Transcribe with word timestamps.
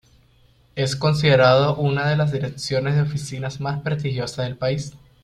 Es 0.73 0.95
considerado 0.95 1.75
una 1.75 2.09
de 2.09 2.17
las 2.17 2.31
direcciones 2.31 2.95
de 2.95 3.03
oficinas 3.03 3.59
más 3.59 3.81
prestigiosas 3.81 4.45
del 4.47 4.57
país. 4.57 4.93